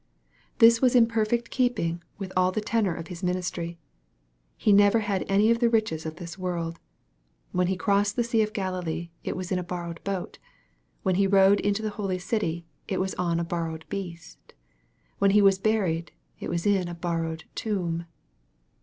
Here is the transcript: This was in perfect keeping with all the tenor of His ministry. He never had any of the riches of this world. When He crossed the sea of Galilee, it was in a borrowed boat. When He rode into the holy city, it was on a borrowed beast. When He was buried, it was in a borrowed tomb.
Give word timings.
This 0.57 0.81
was 0.81 0.95
in 0.95 1.05
perfect 1.05 1.51
keeping 1.51 2.01
with 2.17 2.33
all 2.35 2.51
the 2.51 2.59
tenor 2.59 2.95
of 2.95 3.09
His 3.09 3.21
ministry. 3.21 3.77
He 4.57 4.73
never 4.73 5.01
had 5.01 5.23
any 5.29 5.51
of 5.51 5.59
the 5.59 5.69
riches 5.69 6.07
of 6.07 6.15
this 6.15 6.39
world. 6.39 6.79
When 7.51 7.67
He 7.67 7.77
crossed 7.77 8.15
the 8.15 8.23
sea 8.23 8.41
of 8.41 8.51
Galilee, 8.51 9.11
it 9.23 9.37
was 9.37 9.51
in 9.51 9.59
a 9.59 9.63
borrowed 9.63 10.03
boat. 10.03 10.39
When 11.03 11.13
He 11.21 11.27
rode 11.27 11.59
into 11.59 11.83
the 11.83 11.91
holy 12.01 12.17
city, 12.17 12.65
it 12.87 12.99
was 12.99 13.13
on 13.19 13.39
a 13.39 13.43
borrowed 13.45 13.85
beast. 13.89 14.55
When 15.19 15.29
He 15.29 15.41
was 15.43 15.59
buried, 15.59 16.11
it 16.39 16.49
was 16.49 16.65
in 16.65 16.87
a 16.87 16.95
borrowed 16.95 17.43
tomb. 17.53 18.07